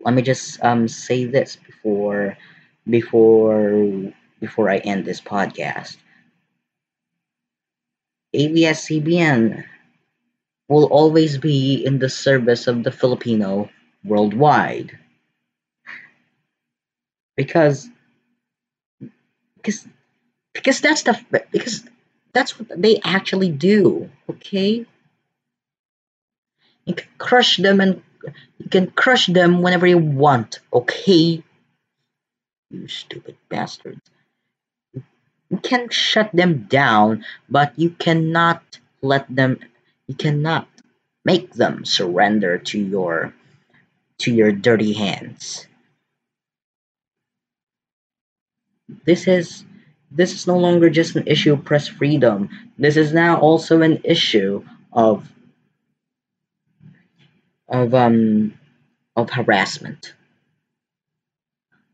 Let 0.00 0.14
me 0.14 0.22
just 0.22 0.62
um, 0.64 0.88
say 0.88 1.24
this 1.24 1.56
before 1.56 2.36
before 2.88 4.12
before 4.40 4.70
I 4.70 4.78
end 4.78 5.04
this 5.04 5.20
podcast. 5.20 5.96
ABS-CBN 8.32 9.64
will 10.68 10.86
always 10.86 11.38
be 11.38 11.84
in 11.84 11.98
the 11.98 12.08
service 12.08 12.66
of 12.66 12.82
the 12.82 12.92
Filipino 12.92 13.70
worldwide. 14.04 14.98
Because 17.36 17.88
because 19.66 19.86
because 20.54 20.80
that's 20.80 21.02
the 21.02 21.18
because 21.50 21.82
that's 22.32 22.58
what 22.58 22.70
they 22.80 23.00
actually 23.02 23.50
do 23.50 24.08
okay? 24.30 24.86
You 26.84 26.94
can 26.94 27.08
crush 27.18 27.56
them 27.56 27.80
and 27.80 28.02
you 28.58 28.68
can 28.70 28.90
crush 28.90 29.26
them 29.26 29.62
whenever 29.62 29.86
you 29.86 29.98
want 29.98 30.60
okay? 30.72 31.42
You 32.70 32.88
stupid 32.88 33.36
bastards. 33.48 34.00
You 35.50 35.58
can 35.58 35.88
shut 35.90 36.30
them 36.32 36.66
down 36.70 37.24
but 37.48 37.72
you 37.76 37.90
cannot 37.90 38.62
let 39.02 39.26
them 39.28 39.58
you 40.06 40.14
cannot 40.14 40.68
make 41.24 41.52
them 41.54 41.84
surrender 41.84 42.58
to 42.70 42.78
your 42.78 43.34
to 44.18 44.32
your 44.32 44.52
dirty 44.52 44.92
hands 44.92 45.66
This 49.04 49.26
is 49.26 49.64
this 50.10 50.32
is 50.32 50.46
no 50.46 50.56
longer 50.56 50.88
just 50.88 51.16
an 51.16 51.26
issue 51.26 51.52
of 51.52 51.64
press 51.64 51.88
freedom. 51.88 52.48
This 52.78 52.96
is 52.96 53.12
now 53.12 53.38
also 53.40 53.82
an 53.82 54.00
issue 54.04 54.64
of 54.92 55.30
of 57.68 57.94
um 57.94 58.54
of 59.16 59.30
harassment 59.30 60.14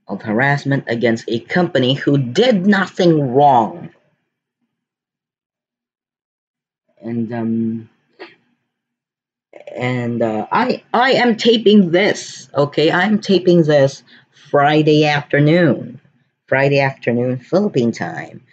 of 0.09 0.21
harassment 0.23 0.85
against 0.89 1.25
a 1.29 1.39
company 1.41 1.95
who 1.95 2.19
did 2.19 2.67
nothing 2.67 3.33
wrong 3.33 3.89
and 7.01 7.33
um 7.33 7.89
and 9.75 10.23
uh, 10.23 10.47
I 10.53 10.83
I 10.93 11.13
am 11.13 11.37
taping 11.37 11.91
this. 11.91 12.49
Okay, 12.55 12.91
I'm 12.91 13.21
taping 13.21 13.63
this 13.65 14.03
Friday 14.51 15.07
afternoon, 15.07 16.01
Friday 16.53 16.81
afternoon 16.81 17.39
Philippine 17.39 17.93
time. 17.93 18.45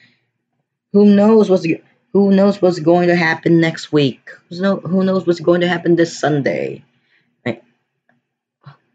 Who 0.93 1.03
knows 1.03 1.49
what's 1.49 1.67
who 2.13 2.31
knows 2.31 2.61
what's 2.61 2.79
going 2.79 3.09
to 3.09 3.15
happen 3.17 3.59
next 3.59 3.91
week? 3.91 4.29
No. 4.49 4.77
Who 4.77 5.03
knows 5.03 5.27
what's 5.27 5.41
going 5.41 5.59
to 5.59 5.67
happen 5.67 5.97
this 5.97 6.17
Sunday? 6.17 6.81
Who 7.43 7.55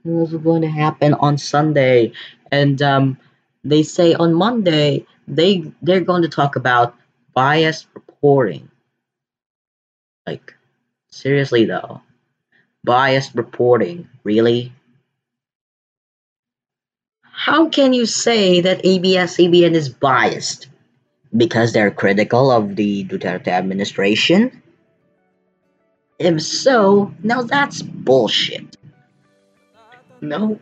knows 0.05 0.33
what's 0.33 0.43
going 0.43 0.63
to 0.63 0.71
happen 0.71 1.13
on 1.13 1.37
Sunday? 1.37 2.13
And 2.51 2.81
um, 2.81 3.19
they 3.63 3.83
say 3.83 4.15
on 4.15 4.33
Monday 4.33 5.05
they 5.29 5.71
they're 5.83 6.01
going 6.01 6.23
to 6.23 6.31
talk 6.31 6.57
about 6.57 6.97
biased 7.35 7.89
reporting. 7.93 8.71
Like 10.27 10.55
seriously 11.11 11.67
though, 11.67 12.01
biased 12.85 13.35
reporting, 13.35 14.09
really? 14.25 14.73
How 17.37 17.69
can 17.69 17.93
you 17.93 18.07
say 18.07 18.61
that 18.61 18.81
ABS-CBN 18.85 19.75
is 19.75 19.89
biased? 19.89 20.69
Because 21.37 21.73
they're 21.73 21.91
critical 21.91 22.51
of 22.51 22.77
the 22.77 23.05
Duterte 23.05 23.49
administration? 23.49 24.63
If 26.21 26.41
so, 26.43 27.13
now 27.25 27.43
that's 27.43 27.83
bullshit. 27.83 28.77
No. 30.21 30.61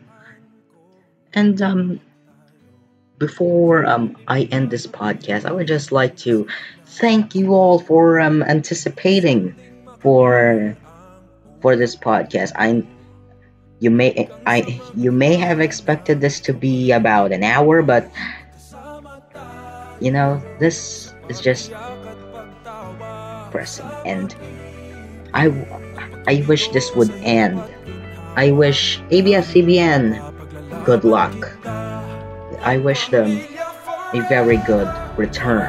And 1.33 1.61
um 1.61 1.99
before 3.19 3.85
um 3.85 4.17
I 4.27 4.43
end 4.51 4.71
this 4.71 4.87
podcast, 4.87 5.45
I 5.45 5.51
would 5.51 5.67
just 5.67 5.91
like 5.91 6.17
to 6.25 6.47
thank 6.85 7.35
you 7.35 7.53
all 7.53 7.77
for 7.77 8.19
um 8.19 8.41
anticipating 8.41 9.55
for 9.99 10.75
for 11.61 11.75
this 11.75 11.95
podcast. 11.95 12.51
I 12.55 12.83
you 13.83 13.91
may 13.91 14.29
I 14.45 14.79
you 14.95 15.11
may 15.11 15.35
have 15.35 15.59
expected 15.59 16.21
this 16.21 16.39
to 16.47 16.53
be 16.53 16.93
about 16.93 17.33
an 17.33 17.43
hour, 17.43 17.81
but 17.83 18.09
you 19.99 20.09
know 20.09 20.41
this 20.57 21.13
is 21.27 21.41
just 21.41 21.73
pressing, 23.51 23.91
and 24.05 24.33
I 25.33 25.51
I 26.27 26.45
wish 26.47 26.69
this 26.69 26.95
would 26.95 27.11
end. 27.27 27.59
I 28.37 28.51
wish 28.51 29.01
ABS-CBN 29.11 30.15
good 30.85 31.03
luck. 31.03 31.35
I 32.63 32.79
wish 32.81 33.09
them 33.09 33.43
a 34.13 34.25
very 34.29 34.57
good 34.63 34.87
return. 35.17 35.67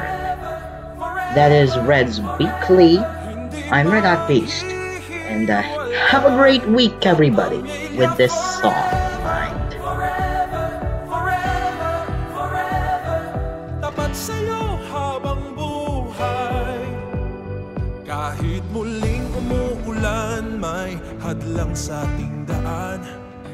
That 1.35 1.51
is 1.51 1.77
Reds 1.79 2.21
Weekly. 2.39 2.99
I'm 3.75 3.91
Red 3.91 4.05
Hot 4.05 4.25
Beast, 4.25 4.63
and 4.63 5.49
uh, 5.49 5.84
have 5.95 6.25
a 6.25 6.33
great 6.35 6.65
week, 6.67 7.05
everybody, 7.05 7.61
with 7.95 8.11
this 8.17 8.33
song. 8.59 8.75
In 8.75 9.23
mind. 9.23 9.61
Kahit 18.05 18.63
muling 18.71 19.25
umuulan 19.35 20.59
May 20.59 20.99
hadlang 21.19 21.75
sa 21.75 22.03
ating 22.03 22.47
daan. 22.47 23.01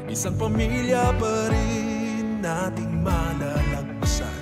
Isang 0.06 0.36
pamilya 0.36 1.14
pa 1.16 1.34
rin 1.48 2.42
nating 2.44 3.00
malalagpasan. 3.00 4.38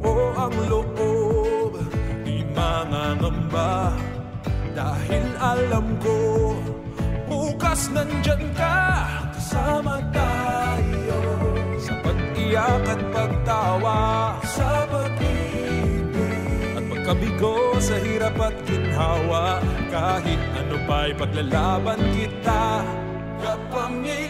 Buo 0.00 0.32
ang 0.38 0.54
loob, 0.70 1.76
di 2.24 2.40
mangangamba 2.56 3.92
Dahil 4.76 5.24
alam 5.40 5.96
ko, 6.04 6.52
bukas 7.26 7.90
nandyan 7.90 8.42
ka 8.54 9.06
Kasama 9.36 10.02
tayo. 10.10 11.20
Sa 11.78 11.94
pag-iyak 12.02 12.84
at 12.86 13.02
pagtawa 13.14 13.98
Sa 14.42 14.70
pag-ibig. 14.90 16.14
At 16.74 16.84
pagkabigo 16.90 17.78
sa 17.78 17.96
hirap 18.02 18.38
at 18.40 18.56
ginhawa 18.66 19.62
Kahit 19.90 20.40
ano 20.58 20.76
pa'y 20.86 21.12
paglalaban 21.14 22.00
kita. 22.14 22.82
Kapamilya 23.42 24.25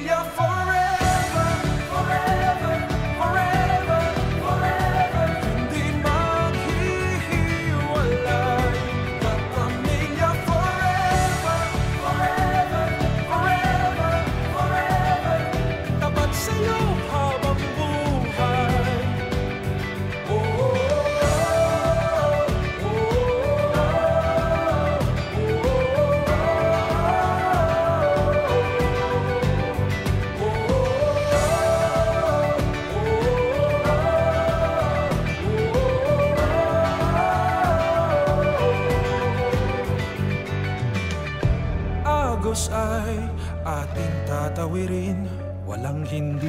Hindi. 46.07 46.46